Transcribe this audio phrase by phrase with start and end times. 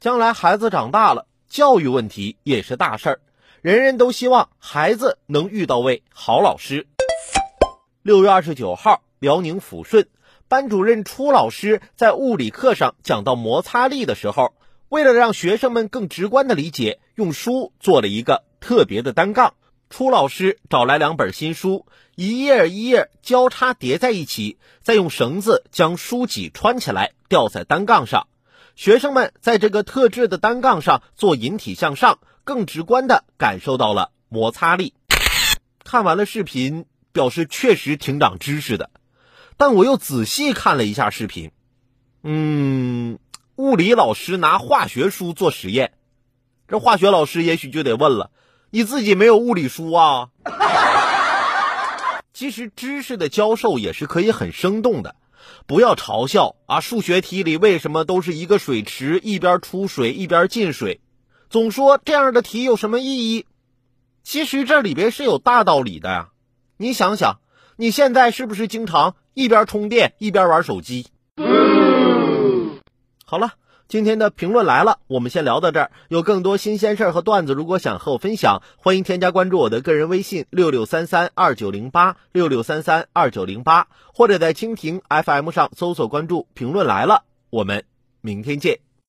[0.00, 3.20] 将来孩子长大了，教育问题也是大事儿，
[3.60, 6.86] 人人都希望孩子能遇到位好老师。
[8.00, 10.08] 六月二十九号，辽宁抚顺
[10.48, 14.54] 班主任初老师在物理课上讲到摩擦力的时候，
[14.88, 19.52] 为了让学生们更直观的理解，用书做了一个特别的单杠。
[19.90, 21.84] 初老师找来两本新书，
[22.16, 28.28] 一页一页交叉叠在一起，再用绳子将书脊穿起来，吊在单杠上。
[28.80, 34.94] 学生们在这个特制的单杠上做引体向上，更直观的感受到了摩擦力。
[35.84, 38.88] 看完了视频，表示确实挺长知识的，
[39.58, 41.50] 但我又仔细看了一下视频，
[42.22, 43.18] 嗯，
[43.56, 45.92] 物理老师拿化学书做实验，
[46.66, 48.30] 这化学老师也许就得问了：
[48.70, 50.30] 你自己没有物理书啊？
[52.32, 55.16] 其实知识的教授也是可以很生动的。
[55.66, 56.80] 不要嘲笑啊！
[56.80, 61.00] 数学题里为什么都是一个水池，一边出水一边进水？
[61.48, 63.46] 总说这样的题有什么意义？
[64.22, 66.28] 其实这里边是有大道理的呀！
[66.76, 67.40] 你想想，
[67.76, 71.06] 你现在是不是经常一边充电一边玩手机？
[73.24, 73.54] 好了。
[73.90, 75.90] 今天的评论来了，我们先聊到这儿。
[76.06, 87.24] 有更多新鲜事儿和段子，如果想和我分享，欢迎添加关注我的个人微信六六三三二九零八六六三三二九零八，或者在蜻蜓 FM 上搜索关注“评论来了”。
[87.50, 87.82] 我们
[88.20, 88.78] 明天见。